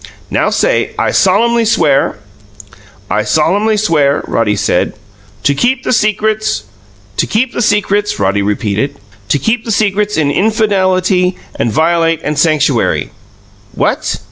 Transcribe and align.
Now, 0.31 0.49
say 0.49 0.93
'I 0.97 1.11
solemnly 1.11 1.63
swear'" 1.63 2.17
"I 3.11 3.23
solemnly 3.23 3.77
swear" 3.77 4.23
Roddy 4.27 4.55
said. 4.55 4.93
"To 5.43 5.53
keep 5.53 5.83
the 5.83 5.93
secrets" 5.93 6.63
"To 7.17 7.27
keep 7.27 7.53
the 7.53 7.61
secrets" 7.61 8.19
Roddy 8.19 8.41
repeated. 8.41 8.95
"To 9.29 9.37
keep 9.37 9.63
the 9.63 9.71
secrets 9.71 10.17
in 10.17 10.31
infadelaty 10.31 11.35
and 11.55 11.71
violate 11.71 12.21
and 12.23 12.35
sanctuary." 12.39 13.11
"What?" 13.75 14.17